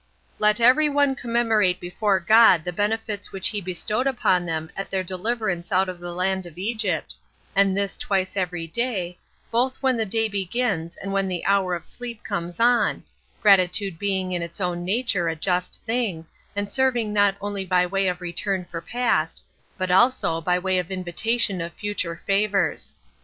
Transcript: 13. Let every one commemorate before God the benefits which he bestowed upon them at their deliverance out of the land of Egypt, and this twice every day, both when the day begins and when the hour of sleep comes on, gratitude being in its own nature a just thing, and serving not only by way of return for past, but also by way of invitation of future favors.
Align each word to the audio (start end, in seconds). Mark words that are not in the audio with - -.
13. 0.39 0.39
Let 0.39 0.59
every 0.59 0.89
one 0.89 1.13
commemorate 1.13 1.79
before 1.79 2.19
God 2.19 2.63
the 2.63 2.73
benefits 2.73 3.31
which 3.31 3.49
he 3.49 3.61
bestowed 3.61 4.07
upon 4.07 4.47
them 4.47 4.71
at 4.75 4.89
their 4.89 5.03
deliverance 5.03 5.71
out 5.71 5.87
of 5.87 5.99
the 5.99 6.11
land 6.11 6.47
of 6.47 6.57
Egypt, 6.57 7.15
and 7.55 7.77
this 7.77 7.95
twice 7.95 8.35
every 8.35 8.65
day, 8.65 9.19
both 9.51 9.77
when 9.83 9.97
the 9.97 10.05
day 10.07 10.27
begins 10.27 10.97
and 10.97 11.13
when 11.13 11.27
the 11.27 11.45
hour 11.45 11.75
of 11.75 11.85
sleep 11.85 12.23
comes 12.23 12.59
on, 12.59 13.03
gratitude 13.43 13.99
being 13.99 14.31
in 14.31 14.41
its 14.41 14.59
own 14.59 14.83
nature 14.83 15.27
a 15.27 15.35
just 15.35 15.83
thing, 15.85 16.25
and 16.55 16.71
serving 16.71 17.13
not 17.13 17.35
only 17.39 17.63
by 17.63 17.85
way 17.85 18.07
of 18.07 18.21
return 18.21 18.65
for 18.65 18.81
past, 18.81 19.45
but 19.77 19.91
also 19.91 20.41
by 20.41 20.57
way 20.57 20.79
of 20.79 20.89
invitation 20.89 21.61
of 21.61 21.71
future 21.73 22.15
favors. 22.15 22.95